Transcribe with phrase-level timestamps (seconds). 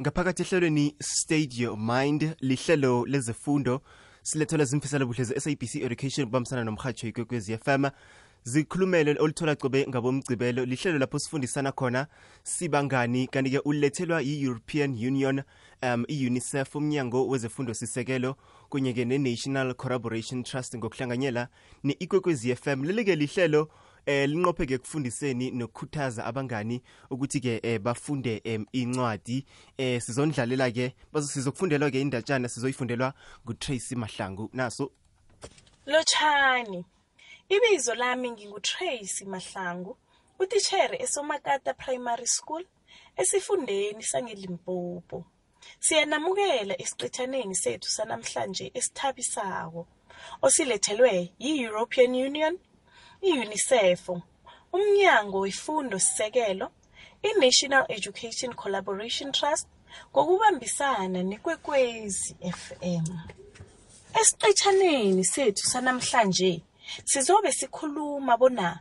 [0.00, 3.80] ngaphakathi ehlelweni stage your mind lihlelo lezefundo
[4.22, 7.84] silethelwa zimfisela buhle ze-sabc education kubambisana nomhatsho ikwekwezi fm
[8.42, 12.06] zikhulumele oluthola cobe ngabomgcibelo lihlelo lapho sifundisana khona
[12.42, 15.42] sibangani kanti-ke ulethelwa yi-european union
[15.82, 18.36] um i-unicef umnyango wezefundo sisekelo
[18.68, 21.48] kunye-ke ne-national collaboration trust ngokuhlanganyela
[21.84, 23.68] ne-ikwekwezi fm leli-ke lihlelo
[24.08, 29.44] eh linqophe-ke ekufundiseni nokukhuthaza abangani ukuthi-ke eh, bafunde um incwadi
[29.78, 30.94] eh sizondlalela-ke
[31.32, 34.92] sizokufundelwa-ke indatshana sizoyifundelwa ngutracy mahlangu naso
[35.88, 36.84] Lotshani.
[37.48, 39.96] Ibizo lami nginguTracy Mahlangu,
[40.38, 42.64] utitshere eSomakata Primary School
[43.16, 45.24] esifundeni sangeLimpopo.
[45.80, 49.86] Siyanamukela esiqithaneni sethu sanamhlanje esithabisako
[50.42, 52.58] osilethelwe yi-European Union,
[53.22, 54.08] i-UNICEF,
[54.72, 56.70] uMnyango Wefundo Sisekelo,
[57.22, 59.66] i-National Education Collaboration Trust
[60.12, 63.06] ngokubambisana nekwekwezi FM.
[64.20, 66.62] Esiqitshaneni sethu sanamhlanje
[67.04, 68.80] sizobe sikhuluma bona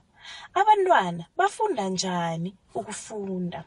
[0.53, 3.63] abantwana bafunda njani ukufunda.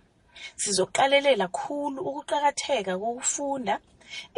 [0.57, 3.75] Sizoqalelela khulu ukuqakatheka kokufunda,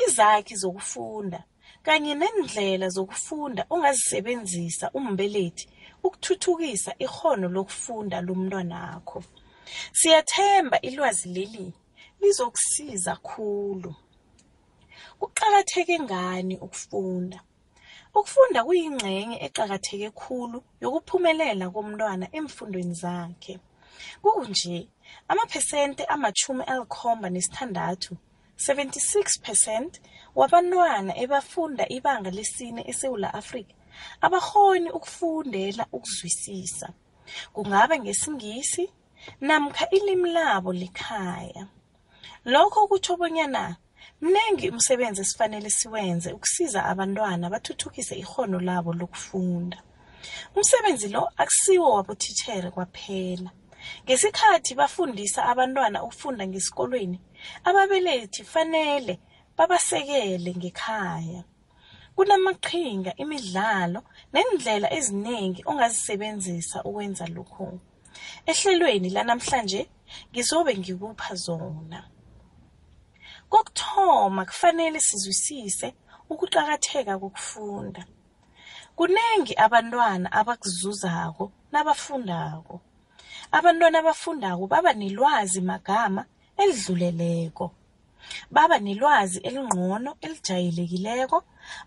[0.04, 1.44] izakhi zokufunda
[1.84, 5.64] kanye nendlela zokufunda ongazisebenzisa umbelethi
[6.06, 9.18] ukuthuthukisa ikghono lokufunda lomntwanakho.
[9.98, 11.66] Siyathemba ilwazi leli
[12.20, 13.94] lizokusiza khulu.
[15.18, 17.38] Kuqakatheke ngani ukufunda?
[18.14, 23.54] Ukufunda kuyingxenye eqakatheke khulu yokuphumelela komntwana emfundweni zakhe.
[24.22, 24.76] Kunje,
[25.30, 28.12] amaphesente amachumi alikhomba nesithandathu,
[28.56, 30.00] 76 percent,
[30.34, 33.74] wabantwana ebafunda ibanga lesine eSewula Afrika
[34.20, 36.88] abakghoni ukufundela ukuzwisisa.
[37.52, 38.90] Kungaba ngesingisi
[39.40, 41.66] namkha ilimi labo lekhaya.
[42.44, 43.76] Lokho kutjho bonyana
[44.20, 49.78] mnengi umsebenzi esifanele siwenze ukusiza abantwana bathuthukise ikghono labo lokufunda.
[50.56, 53.50] Umsebenzi lo akusiwo wabotitjhere kwaphela.
[54.04, 57.20] Ngesikhathi bafundisa abantwana ukufunda ngesikolweni,
[57.64, 59.14] ababelethi fanele
[59.56, 61.42] babasekele ngekhaya.
[62.16, 64.00] Kunamaqhinga, imidlalo
[64.32, 67.80] neendlela ezinengi ongazisebenzisa ukwenza lokhu.
[68.50, 69.80] Ehlelweni lanamhlanje
[70.30, 72.00] ngizobe ngikupha zona.
[73.50, 75.88] Kokuthoma kufanele sizwisise
[76.32, 78.02] ukuqakatheka kokufunda.
[78.96, 82.76] Kunengi abantwana abakuzuzako nabafundako.
[83.52, 86.22] Abantwana abafundako baba nelwazi magama
[86.62, 87.66] elidluleleko.
[88.50, 91.38] Baba nelwazi elingcono elijayelekileko,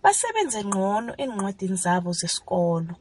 [0.04, 2.94] basebenze ngcono eencwadini zabo zesikolo.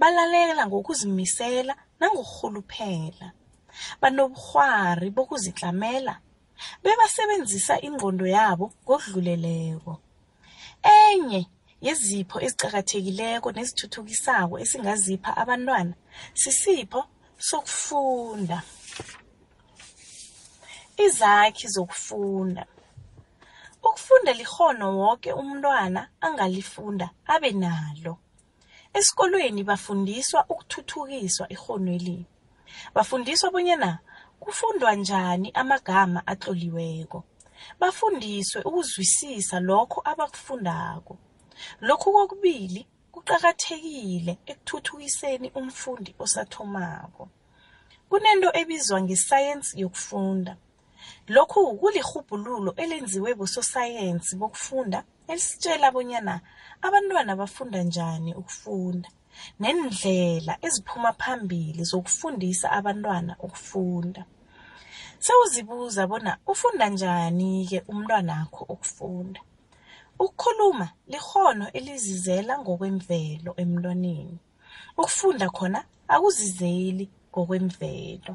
[0.00, 3.28] Balalela ngokuzimisela nangokurhuluphela.
[4.00, 6.14] Banobukghwari bokuzitlamela
[6.82, 9.92] bebasebenzisa ingqondo yabo ngokudluleleko.
[10.96, 11.40] Enye
[11.86, 15.94] yezipho eziqakathekileko nezithuthukisako esingazipha abantwana
[16.40, 17.00] sisipho
[17.48, 18.58] sokufunda.
[20.96, 22.66] Izakhi zokufunda.
[23.82, 28.18] Ukufunda likghono woke umntwana angalifunda abe nalo.
[28.96, 32.24] Esikolweni bafundiswa ukuthuthukiswa ikghonweli.
[32.94, 33.98] Bafundiswa bonyana
[34.40, 37.24] kufundwa njani amagama atloliweko.
[37.80, 41.18] Bafundiswe ukuzwisisa lokho abakufundako.
[41.80, 47.28] Lokhu kokubili kuqakathekile ekuthuthukiseni umfundi osathomako.
[48.08, 50.56] Kunento ebizwa ngesayensi yokufunda.
[51.34, 54.98] Lokhu kulirhubhululo elenziwe bososayensi bokufunda
[55.30, 56.34] elisitjela bonyana
[56.86, 59.08] abantwana bafunda njani ukufunda
[59.60, 64.22] neendlela eziphuma phambili zokufundisa abantwana ukufunda.
[65.24, 69.40] Sewuzibuza bona ufunda njani-ke umntwanakho ukufunda?
[70.24, 74.38] Ukukhuluma likghono elizizela ngokwemvelo emntwaneni.
[75.00, 75.80] Ukufunda khona
[76.14, 78.32] akuzizeli ngokwemvelo.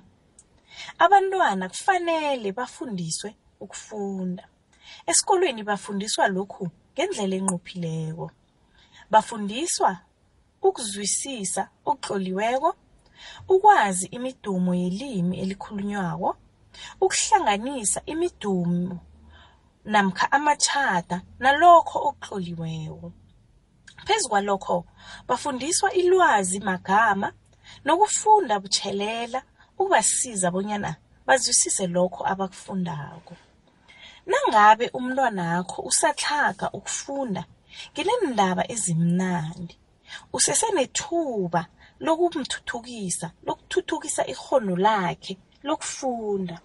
[0.99, 4.43] Abantwana kufanele bafundiswe ukufunda.
[5.09, 8.25] Esikolweni bafundiswa lokhu ngendlela enqophileko.
[9.11, 9.91] Bafundiswa
[10.67, 12.69] ukuzwisisa okutloliweko,
[13.53, 16.29] ukwazi imidumo yelimi elikhulunywako,
[17.03, 18.97] ukuhlanganisa imidumo
[19.85, 23.07] namkha amatjhada nalokho okutloliweko.
[24.05, 24.85] Phezu kwalokho,
[25.27, 27.33] bafundiswa ilwazi magama
[27.85, 29.43] nokufunda butjhelela
[29.81, 30.91] ukubasiza bonyana
[31.27, 33.33] bazwisise lokho abakufundako.
[34.29, 37.43] Nangabe umntwanakho usatlhaga ukufunda,
[37.91, 39.75] ngineendaba ezimnandi.
[40.37, 41.61] Usesenethuba
[42.05, 45.33] lokumthuthukisa, lokuthuthukisa ikghono lakhe
[45.67, 46.57] lokufunda.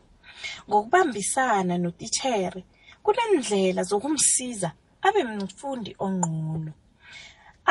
[0.69, 2.60] ngokubambisana notitshere
[3.04, 4.69] kunendlela zokumsiza
[5.06, 6.72] abe mfundi ongqono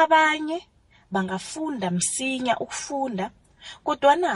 [0.01, 0.57] abanye
[1.13, 3.25] bangafunda msinya ukufunda
[3.85, 4.31] kodwana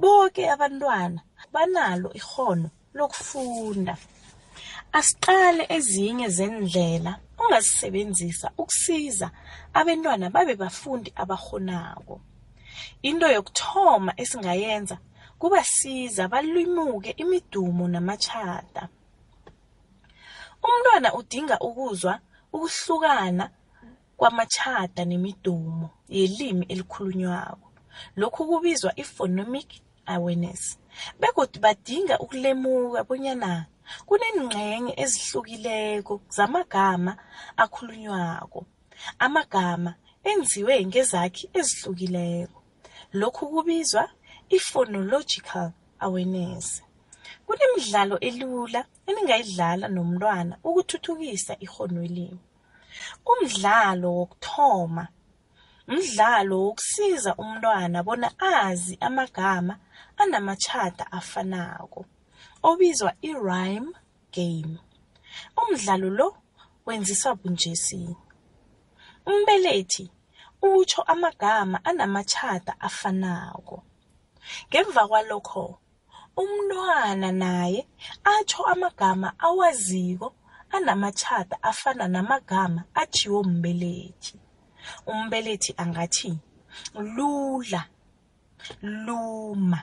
[0.00, 1.20] bonke abantwana
[1.52, 3.94] banalo ikghono lokufunda.
[4.98, 7.12] Asiqale ezinye zendlela
[7.42, 9.28] ongazisebenzisa ukusiza
[9.78, 12.14] abantwana babe bafundi abahonako
[13.08, 14.96] into yokuthoma esingayenza
[15.40, 18.82] kubasiza balimuke imidumo namachata
[20.66, 22.12] umntwana udinga ukuzwa
[22.54, 23.44] ukuhlukana
[24.16, 27.68] kwamachata nemidumo yelimi elikhulunywako.
[28.16, 29.70] Lokhu kubizwa i-phonemic
[30.14, 30.78] awareness.
[31.20, 33.66] Begodu badinga ukulemuka bonyana
[34.08, 37.12] kunengcenye ezihlukileko zamagama
[37.62, 38.60] akhulunywako.
[39.24, 39.90] Amagama
[40.30, 42.58] enziwe ngezakhi ezihlukileko.
[43.20, 44.04] Lokhu kubizwa
[44.56, 45.68] i-phonological
[46.04, 46.82] awareness.
[47.46, 52.40] Kunemidlalo elula eningayidlala nomntwana ukuthuthukisa ikghonwelimi
[53.30, 55.04] umdlalo wokuthoma
[55.88, 59.74] mdlalo wokusiza umntwana bona azi amagama
[60.16, 62.04] anamatjhada afanako
[62.62, 63.92] obizwa i-rhyme
[64.32, 64.78] game.
[65.56, 66.36] Umdlalo lo
[66.86, 68.16] wenziswa bunjesi.
[69.26, 70.10] Umbelethi
[70.62, 73.82] utsho amagama anamatjhada afanako.
[74.68, 75.78] Ngemva kwalokho
[76.36, 77.86] umntwana naye
[78.24, 80.34] atjho amagama awaziko
[80.70, 84.38] anamatjhada afana namagama atjhiwo mbelethi
[85.06, 86.38] umbelethi angathi
[86.94, 87.82] lula
[88.82, 89.82] luma.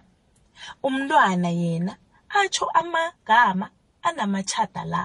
[0.83, 1.93] Umntwana yena
[2.39, 3.69] atjho amagama
[4.07, 5.03] anamatjhada la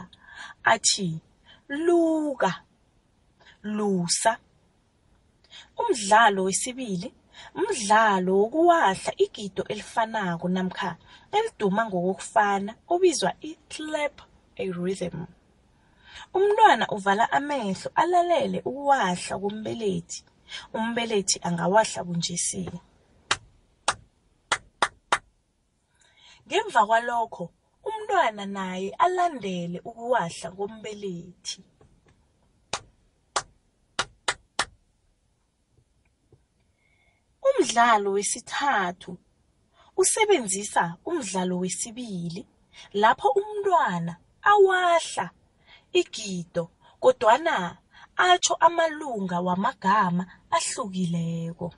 [0.65, 1.21] athi
[1.69, 2.51] luka
[3.63, 4.33] lusa.
[5.81, 7.09] Umdlalo wesibili
[7.55, 10.91] mdlalo wokuwahla igido elifanako namkha
[11.37, 14.17] eliduma ngokokufana obizwa i-clap
[14.63, 15.19] a rhythm.
[16.35, 20.25] Umntwana uvala amehlo alalele ukuwahla kombelethi
[20.75, 22.71] umbelethi angawahla bunjesi.
[26.49, 27.45] Ngemva kwalokho
[27.89, 31.61] umntwana naye alandele ukuwahla kombelethi.
[37.49, 39.13] Umdlalo wesithathu
[40.01, 42.43] usebenzisa umdlalo wesibili
[42.93, 44.13] lapho umntwana
[44.51, 45.27] awahla
[46.01, 46.65] igido
[47.01, 47.55] kodwana
[48.17, 50.25] atsho amalunga wamagama
[50.57, 51.75] ahlukileko.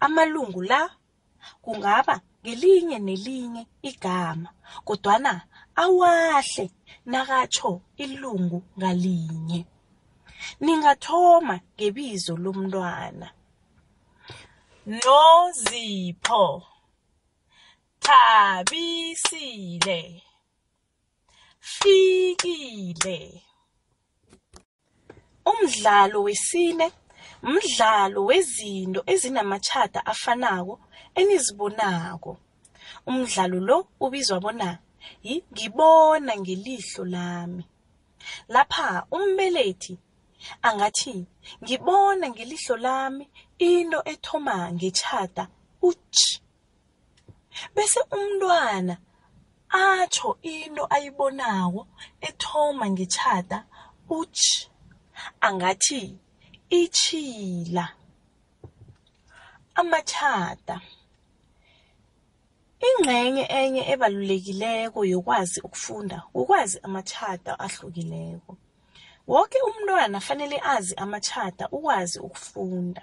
[0.00, 0.80] Amalungu la
[1.62, 4.50] kungaba ngelinye nelinye igama
[4.84, 5.32] kodwana
[5.82, 6.70] awahle
[7.10, 9.60] nakatsho ilungu ngalinye.
[10.60, 13.28] Ningathoma ngebizo lomntwana.
[14.86, 16.62] Nozipho
[18.04, 20.00] Thabisile
[21.60, 23.42] Fikile.
[25.44, 26.92] Umdlalo wesine
[27.42, 30.74] mdlalo wezinto ezinamatjhada afanako
[31.18, 32.32] enizibonako.
[33.06, 34.78] Umdlalo lo ubizwa bona
[35.26, 37.64] yi ngibona ngelihlo lami.
[38.48, 39.94] Lapha umbelethi
[40.62, 41.26] angathi
[41.62, 43.24] ngibona ngelihlo lami
[43.58, 45.44] into ethoma ngetjhada
[45.88, 46.26] utsh
[47.74, 48.94] bese umntwana
[49.84, 51.80] atsho into ayibonako
[52.28, 53.58] ethoma ngetjhada
[54.18, 54.48] utsh
[55.46, 56.02] angathi
[56.80, 57.88] itjhila
[59.74, 60.80] amatjhada.
[62.88, 68.56] Ingcenye enye ebalulekileko yokwazi ukufunda ukwazi amatjhada ahlukileko.
[69.26, 73.02] Woke umntwana fanele azi amatjhada ukwazi ukufunda.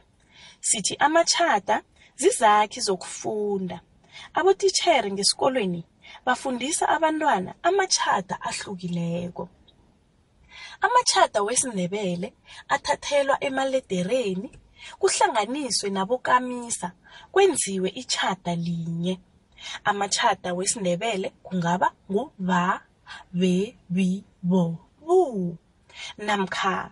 [0.62, 1.76] Sithi amatjhada
[2.16, 3.82] zizakhi zokufunda.
[4.34, 5.82] Abotitjhere ngesikolweni
[6.26, 9.50] bafundisa abantwana amatjhada ahlukileko.
[10.82, 12.34] Amatjhada wesindebele
[12.70, 14.50] athathelwa emaledereni
[15.00, 16.92] kuhlanganiswe nabokamisa
[17.32, 19.20] kwenziwe itjhada linye.
[19.84, 22.82] Amatjhada wesindebele kungaba ngu ba
[23.34, 25.58] be bi bo bu
[26.18, 26.92] namkha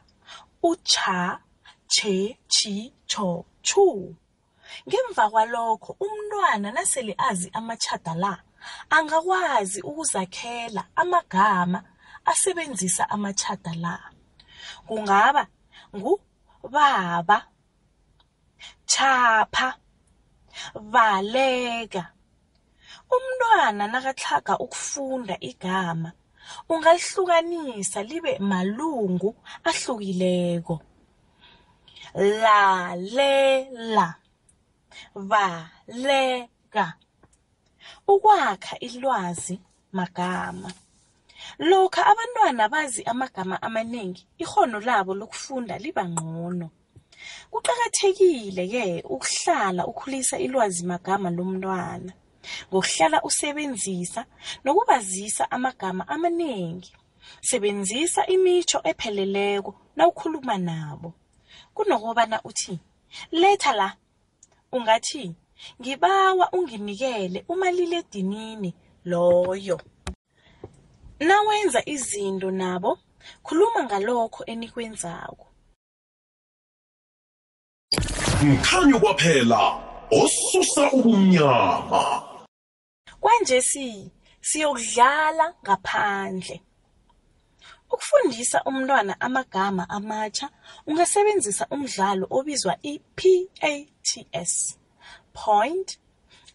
[0.63, 1.39] ucha
[1.87, 4.15] che chi cho chu.
[4.87, 8.33] Ngemva kwalokho umntwana nasele azi amatjhada la
[8.89, 11.79] angakwazi ukuzakhela amagama
[12.31, 13.95] asebenzisa amatjhada la.
[14.87, 15.43] Kungaba
[15.95, 16.13] ngu
[16.73, 17.37] baba
[18.91, 19.69] chapha
[20.93, 22.03] valeka.
[23.15, 26.11] Umntwana nakatlhaga ukufunda igama
[26.69, 29.29] ungalihlukanisa libe malungu
[29.69, 30.75] ahlukileko.
[32.43, 34.07] Lalela
[35.15, 36.85] valeka.
[38.07, 39.55] Ukwakha ilwazi
[39.91, 40.71] magama.
[41.59, 46.69] Lokha abantwana bazi amagama amaningi, ikhono labo lokufunda liba ngcono.
[47.51, 52.13] Kuqakathekile-ke ukuhlala ukhulisa ilwazi magama lomntwana
[52.69, 54.21] ngokuhlala usebenzisa
[54.63, 56.91] nokubazisa amagama amaningi.
[57.41, 61.13] Sebenzisa imitsho epheleleko nawukhuluma nabo.
[61.75, 62.79] Kunokobana uthi,
[63.31, 63.89] letha la.
[64.71, 65.35] Ungathi,
[65.81, 68.73] ngibawa unginikele umaliledinini
[69.05, 69.77] loyo.
[71.19, 72.99] Nawenza izinto nabo,
[73.43, 75.47] khuluma ngalokho enikwenzako.
[78.43, 79.59] mkhanyo kwaphela
[80.11, 82.23] osusa ubumnyama
[83.19, 86.61] Kwanje si siyokudlala ngaphandle.
[87.91, 90.49] Ukufundisa umntwana amagama amatsha
[90.87, 94.77] ungasebenzisa umdlalo obizwa i-PATS.
[95.33, 95.97] Point,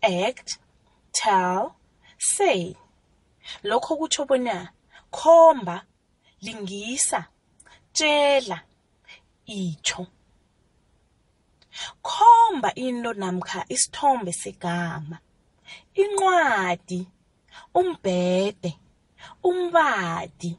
[0.03, 0.59] act,
[1.13, 1.75] tell,
[2.19, 2.77] say.
[3.65, 4.73] Lokho kutsho bona
[5.11, 5.77] khomba,
[6.45, 7.21] lingisa,
[7.93, 8.59] tshela,
[9.47, 10.07] itsho.
[12.03, 15.19] Khomba into namkha isithombe segama.
[15.95, 17.07] Incwadi,
[17.75, 18.73] umbhede,
[19.45, 20.59] umbadi.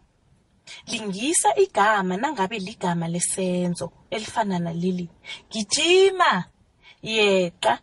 [0.88, 5.10] Lingisa igama nangabe ligama lesenzo elifana naleli.
[5.52, 6.46] Gijima,
[7.04, 7.80] yeqa.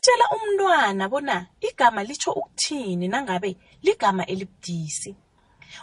[0.00, 5.16] Tshela umntwana bona igama litsho ukuthini nangabe ligama elibudisi.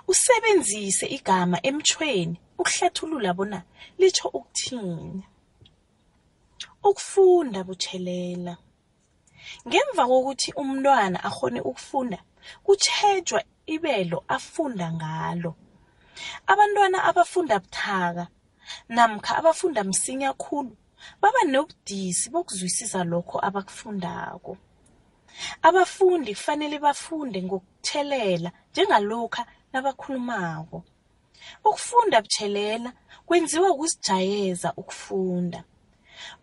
[0.08, 3.60] Usebenzise igama emtjhweni ukuhlathulula bona
[4.00, 5.24] litsho ukuthini.
[6.84, 8.58] Ukufunda butjhelela.
[9.68, 12.20] Ngemva kokuthi umntwana akghone ukufunda,
[12.66, 15.51] kutjhejwa ibelo afunda ngalo.
[16.51, 18.27] Abantwana abafunda buthaka
[18.89, 20.75] namkha abafunda msinya khulu
[21.22, 24.58] baba nobudisi bokuzwisisa lokho abakufundako.
[25.62, 30.84] Abafundi kufanele bafunde ngokuthelela njengalokha nabakhulumako.
[31.67, 32.89] Ukufunda butjhelela
[33.25, 35.63] kwenziwa ukuzijayeza ukufunda.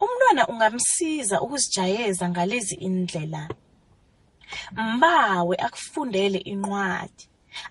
[0.02, 3.48] Umntwana ungamsiza ukuzijayeza ngalezi indlela.
[4.72, 7.24] Mbawe akufundele incwadi,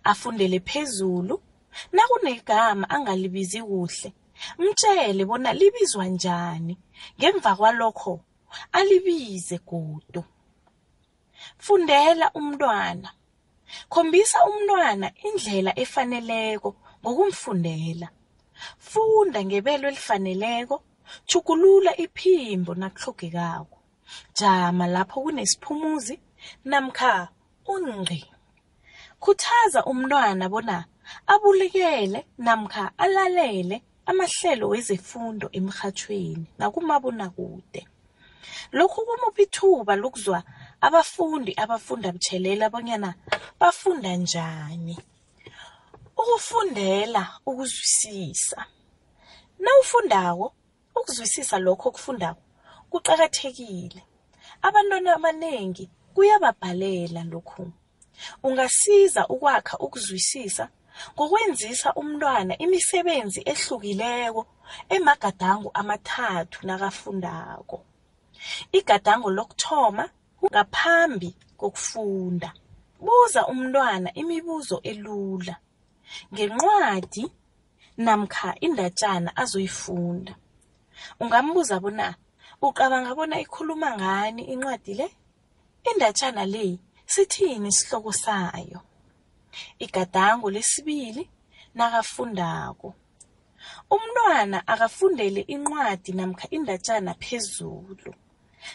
[0.03, 1.35] afundele phezulu,
[1.91, 4.09] nakunegama angalibizi kuhle,
[4.57, 6.77] mtjele bona libizwa njani,
[7.17, 8.13] ngemva kwalokho
[8.71, 10.23] alibize godu.
[11.65, 13.09] Fundela umntwana.
[13.89, 16.69] Khombisa umntwana indlela efaneleko
[17.01, 18.07] ngokumfundela.
[18.89, 20.75] Funda ngebelo elifaneleko,
[21.27, 23.77] tjhugulula iphimbo nakutlhogekako.
[24.37, 26.15] Jama lapho kunesiphumuzi
[26.69, 27.29] namkha
[27.73, 28.21] unqi.
[29.21, 30.77] Khuthaza umntwana bona
[31.33, 33.77] abulikele namkha alalele
[34.09, 37.81] amahlelo wezefundo emrhatjhweni nakumabonakude.
[38.71, 40.43] Lokhu kumupha ithuba lokuzwa
[40.87, 43.09] abafundi abafunda butjhelela bonyana
[43.59, 44.95] bafunda njani.
[46.21, 48.59] Ukufundela ukuzwisisa.
[49.63, 50.47] Nawufundako,
[50.95, 52.41] ukuzwisisa lokho okufundako
[52.91, 54.01] kuqakathekile.
[54.61, 57.71] Abantwana abanengi kuyababhalela lokhu.
[58.43, 60.69] Ungasiza ukwakha ukuzwisisa
[61.15, 64.41] ngokwenzisa umntwana imisebenzi ehlukileko
[64.95, 67.77] emagadango amathathu nakafundako.
[68.77, 70.05] Igadango lokuthoma
[70.51, 72.49] ngaphambi kokufunda.
[73.05, 75.55] Buza umntwana imibuzo elula
[76.33, 77.23] ngencwadi
[77.97, 80.33] namkha indatjana azoyifunda.
[81.19, 82.15] Ungambuza bona
[82.61, 85.07] ucabanga bona ikhuluma ngani incwadi le?
[85.89, 88.79] Indatjana le sithini isihloko sayo?
[89.79, 91.29] Igadango lesibili
[91.75, 92.93] nakafundako.
[93.89, 98.11] Umntwana akafundele incwadi namkha indatjana phezulu.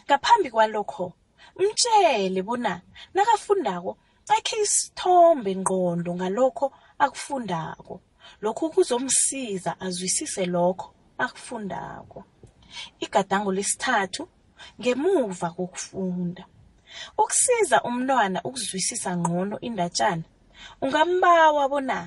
[0.06, 1.12] Ngaphambi kwalokho,
[1.58, 2.72] mtjele bona
[3.14, 3.92] nakafundako
[4.36, 6.66] akhe isithombe ngqondo ngalokho
[7.04, 7.94] akufundako.
[8.42, 10.88] Lokhu kuzomsiza azwisise lokho
[11.24, 12.18] akufundako.
[13.04, 14.22] Igadango lesithathu
[14.80, 16.44] ngemuva kokufunda.
[17.22, 20.24] Ukusiza umntwana ukuzwisisa ngcono indatjana,
[20.82, 21.98] ungambawa bona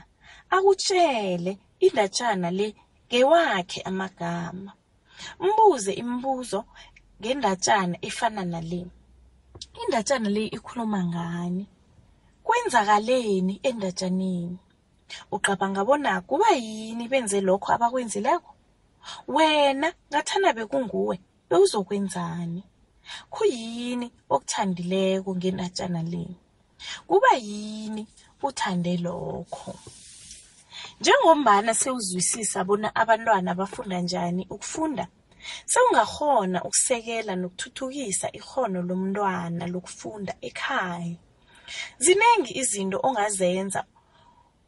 [0.55, 1.51] akutjele
[1.85, 2.67] indatjana le
[3.07, 4.71] ngewakhe amagama.
[5.39, 6.59] Mbuze imibuzo
[7.19, 8.81] ngendatjana efana nale.
[9.79, 11.67] Indatjana le ikhuluma ngani?
[12.43, 14.57] Kwenzakaleni endatjaneni?
[15.31, 18.51] Ucabanga bona kuba yini benze lokho abakwenzileko?
[19.27, 21.15] Wena ngathana bekunguwe,
[21.49, 22.63] bewuzokwenzani?
[23.33, 26.23] Khuyini okuthandileko ngendatjana le?
[27.07, 28.07] Kuba yini
[28.43, 29.73] uthande lokho?
[30.99, 35.07] Njengombana sewuzwisisa bona abantwana bafunda njani ukufunda,
[35.71, 41.15] sewungakghona ukusekela nokuthuthukisa ikghono lomntwana lokufunda ekhaya.
[42.03, 43.81] Ziningi izinto ongazenza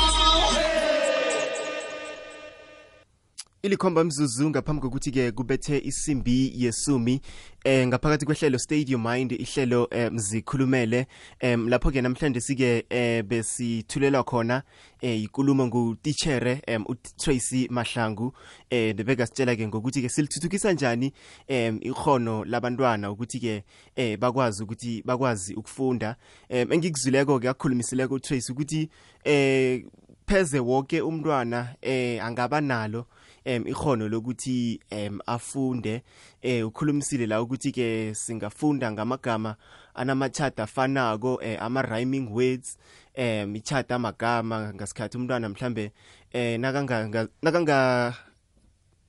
[3.65, 7.21] ilikhomba mzuzu ngaphambi kokuthi-ke kubethe isimbi yesumi
[7.65, 11.07] eh ngaphakathi kwehlelo stadium mind ihlelo eh, mzikhulumele
[11.41, 14.63] em lapho-ke namhlanje sike eh, besithulelwa khona
[15.01, 18.33] eh ikulumo ngutitshere em uTracy Mahlangu
[18.71, 21.13] eh bebegasitshela-ke ngokuthi-ke silithuthukisa njani
[21.49, 23.65] em ikhono labantwana ukuthi-ke
[23.97, 26.17] eh bakwazi ukuthi bakwazi ukufunda.
[26.49, 28.91] Em engikuzwileko-ke akukhulumisileko uTracy ukuthi
[29.25, 29.85] eh
[30.27, 33.07] pheze wonke umntwana eh angaba nalo
[33.45, 36.03] em ikhono lokuthi em afunde
[36.43, 39.57] eh ukhulumisile la ukuthi ke singafunda ngamagama
[39.95, 42.79] anamachata afanako eh, ama rhyming words
[43.15, 45.93] em ichata amagama ngasikhathi umntwana mhlambe
[46.33, 48.15] eh nakanga nakanga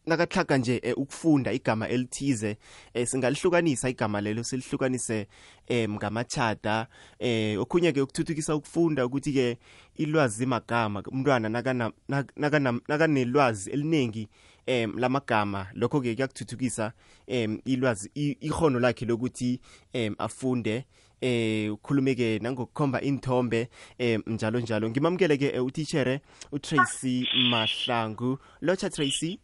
[0.06, 2.58] nakahlaga nje eh, ukufunda igama elithize
[2.94, 5.28] eh, singalihlukanisa igama lelo silihlukanise
[5.68, 6.88] eh, ngamachata
[7.20, 9.58] eh okhunye ke ukuthuthukisa ukufunda ukuthi ke
[9.96, 14.28] ilwazi magama umntwana nakana nakanelwazi eliningi
[14.66, 16.92] em lamagama lokho ke kuyakuthuthukisa
[17.28, 18.10] em ilwazi
[18.42, 19.60] ihono lakhe lokuthi
[19.94, 20.86] em afunde
[21.22, 24.90] eh ukhulumeke nangokukhomba inthombe eh njalo njalo.
[24.90, 28.38] Ngimamukele ke utitshere uTracy Mahlangu.
[28.62, 29.40] Locha Tracy?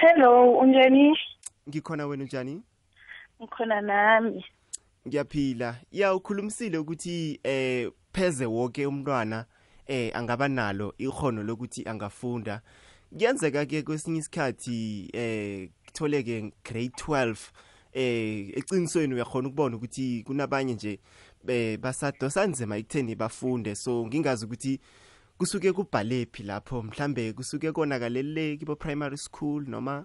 [0.00, 1.18] Hello, unjani?
[1.68, 2.62] ngikhona wena unjani
[3.42, 4.44] Ngikhona nami.
[5.08, 9.44] ngiyaphila ya ukhulumisile ukuthi eh pheze wonke umntwana
[9.86, 12.60] eh angaba nalo ihono lokuthi angafunda
[13.12, 17.36] kuyenzeka ke kwesinye isikhathi eh kutholeke grade 12
[17.92, 21.00] eh eqinisweni uyakhona ukubona ukuthi kunabanye nje
[21.80, 24.80] basadosa nzima ekutheni bafunde so ngingazi ukuthi
[25.40, 30.04] kusuke kubhale phi lapho mhlambe kusuke konakalele kibo primary school noma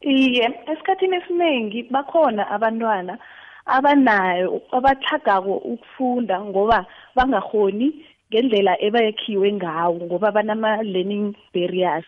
[0.00, 3.18] Iye, esikhathini esiningi bakhona abantwana
[3.66, 12.06] abanayo abathagako ukufunda ngoba bangahoni ngendlela ebayekhiwe ngawo ngoba banama learning barriers.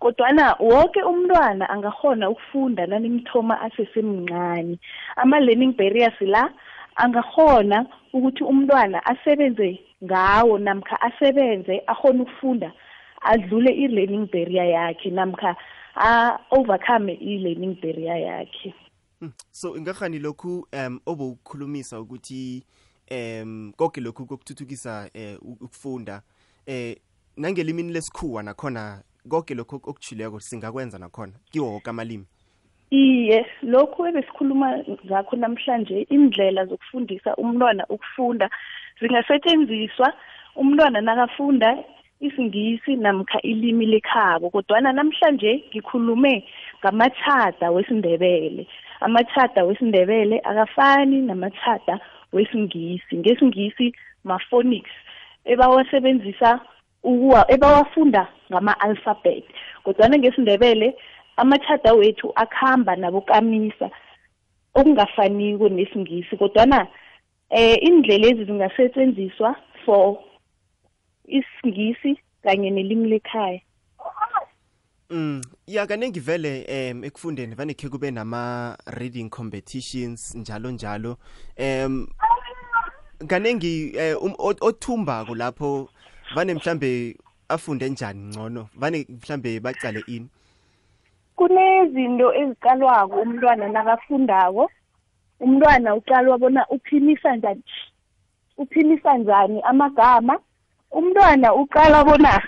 [0.00, 4.78] Kodwana wonke umntwana angahona ukufunda nanimthoma asesemncane.
[5.16, 6.50] Ama learning barriers la
[6.96, 12.72] angahona ukuthi umntwana asebenze ngawo namkha asebenze akhona ukufunda
[13.20, 15.56] adlule i-learning barrier yakhe namkha
[15.96, 18.74] a-overcome i-learning barrier yakhe.
[19.50, 22.64] So ingakhani lokhu um obowukhulumisa ukuthi
[23.10, 26.22] um konke lokhu kokuthuthukisa eh ukufunda
[26.66, 26.96] eh
[27.36, 32.26] nangelimini lesikhuwa nakhona konke lokhu okuchileko singakwenza nakhona kiwo woke amalimi?
[32.90, 38.50] Iye, lokhu ebesikhuluma ngakho namhlanje indlela zokufundisa umntwana ukufunda
[39.00, 40.12] zingasetshenziswa
[40.56, 41.78] umntwana nakafunda
[42.20, 46.44] isingisi namkha ilimi lekhabo kodwana namhlanje ngikhulume
[46.80, 48.66] ngamachada wesindebele.
[49.00, 52.00] Amachada wesindebele akafani namachada
[52.32, 53.16] wesingisi.
[53.16, 54.94] Ngesingisi ma-phonics
[55.44, 56.60] ebawasebenzisa
[57.02, 59.44] ukuwa ebawafunda ngama-alphabet
[59.84, 60.96] kodwana ngesindebele
[61.36, 63.90] amachata wethu akuhamba nabokamisa
[64.74, 66.86] okungafaniko nesingisi kodwana
[67.50, 70.18] eh indlela lezi zingasetshenziswa for
[71.24, 73.60] isingisi kanye nelimi lekhaya.
[75.10, 81.16] Mm, ya kaningi vele em ekufundeni vane khe kube nama reading competitions njalo njalo.
[81.56, 82.06] Em
[83.26, 85.88] kaningi eh, um, othumbako lapho
[86.34, 87.16] vane mhlambe
[87.48, 90.28] afunde njani ngcono vane mhlambe bacale ini?
[91.36, 94.70] Kunezinto eziqalwako umntwana nakafundako.
[95.40, 97.62] Umntwana uqalwa bona uphimisa njani?
[98.56, 100.38] Uphimisa njani amagama?
[100.90, 102.42] Umntwana uqala bona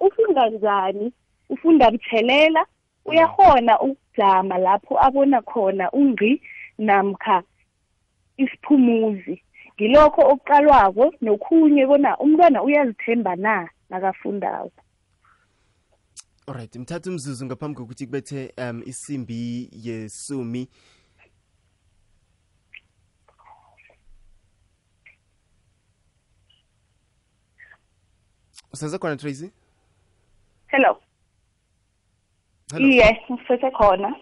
[0.00, 1.12] ufunda njani?
[1.48, 2.66] Ufunda buthelela
[3.04, 6.42] uyahona ukujama lapho abona khona ungqi
[6.78, 7.42] namkha
[8.36, 9.42] isiphumuzi.
[9.74, 14.82] Ngilokho okuqalwako nokhunye bona umntwana uyazithemba na nakafundako.
[16.48, 19.38] Alright mthatha umzuzu ngaphambi kokuthi kubethe um isimbi
[19.86, 20.62] yesumi
[28.72, 29.50] Usenze khona Tracy?
[30.66, 31.00] hello
[32.72, 32.88] Hello.
[32.88, 34.14] iye ngisese khona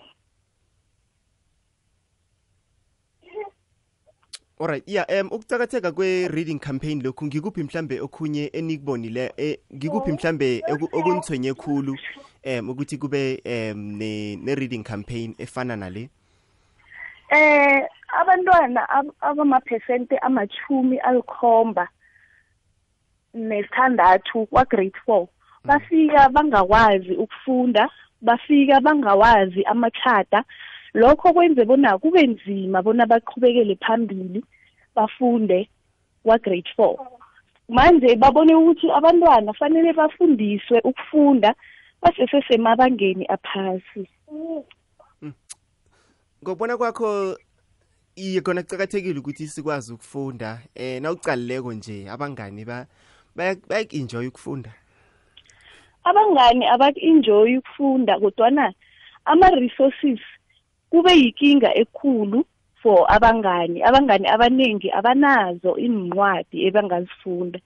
[4.61, 10.63] Alright yeah um ukucakatheka kwe reading campaign lokhu ngikuphi mhlambe okhunye enikubonile eh, ngikuphi mhlambe
[10.69, 11.97] oku- okunithwenye khulu
[12.47, 16.09] um ukuthi kube um ne, ne campaign efana nale?
[17.31, 17.83] Eh
[18.21, 21.89] abantwana ab- abamaphesente amachumi alikhomba
[23.35, 25.27] nesithandathu kwa-grade four
[25.65, 27.91] bafika bangakwazi ukufunda
[28.21, 30.45] bafika bangawazi amachata
[30.95, 34.45] lokho kwenze bona kube nzima bona baqhubekele phambili
[34.95, 35.69] bafunde
[36.23, 36.97] kwa-grade four.
[37.69, 41.55] Manje babone ukuthi abantwana fanele bafundiswe ukufunda
[42.03, 44.09] basesesemabangeni aphasi.
[46.43, 47.39] Ngokubona kwakho
[48.17, 52.87] iye kona kucakathekile ukuthi sikwazi ukufunda eh nawucalileko nje abangani ba
[53.37, 54.71] bayak-enjoy ukufunda?
[56.05, 58.73] Abangani abaku-enjoy ukufunda kodwana
[59.25, 60.21] ama-resources
[60.95, 62.45] kube yinkinga ekhulu
[62.83, 63.83] for abangani.
[63.83, 67.59] Abangani abaningi abanazo incwadi ebangazifunda.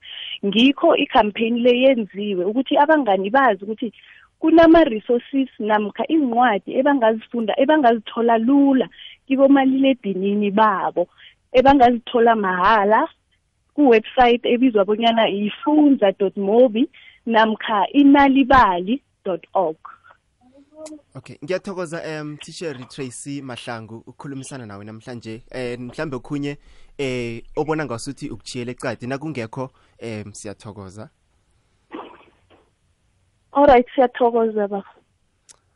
[0.45, 3.93] Ngikho i-campaign le yenziwe ukuthi abangani bazi ukuthi
[4.41, 8.89] kunama-resources namkha incwadi ebangazifunda ebangazithola lula
[9.27, 11.07] kibomaliledinini babo
[11.53, 13.05] ebangazithola mahala
[13.75, 16.89] ku-website ebizwa bonyana yifunza mobi
[17.25, 19.01] namkha inalibali
[19.53, 19.98] org.
[21.15, 25.43] Okay ngiyathokoza um teacher Tracy Mahlangu ukukhulumisana nawe namhlanje.
[25.51, 26.57] Um mhlambe okhunye
[26.99, 31.09] um obona ngasuthi ukuchiyela ecadi nakungekho um siyathokoza.
[33.51, 34.83] Alright siyathokoza ba.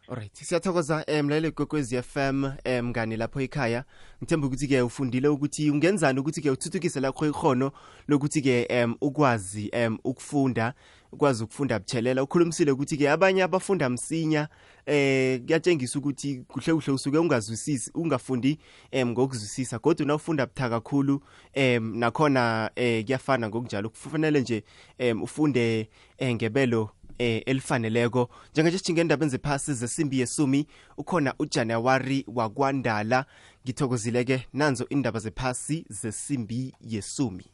[0.07, 3.83] Alright siyathokoza eh kwekwez f FM um mngani lapho ekhaya.
[4.21, 7.71] Ngithemba ukuthi ke ufundile ukuthi ungenzani ukuthi ke uthuthukise lakho ikhono
[8.07, 10.73] lokuthi ke um ukwazi um ukufunda
[11.13, 12.23] ukwazi ukufunda buthelela.
[12.23, 14.47] Ukhulumisile ukuthi ke abanye abafunda msinya
[14.85, 18.59] eh kuyatshengisa ukuthi kuhle kuhle usuke ungazwisisi ungafundi
[18.91, 19.79] em ngokuzwisisa.
[19.79, 21.21] Kodwa nawufunda butha kakhulu
[21.53, 24.63] em nakhona eh kuyafana ngokunjalo kufanele nje
[24.97, 28.29] em ufunde eh, ngebelo eh elifaneleko.
[28.51, 33.25] Njenganje sijinge endabeni zephasi zesimbi yesumi ukhona ujanawari wakwandala.
[33.65, 37.52] Ngithokozile ke nanzo indaba zephasi zesimbi yesumi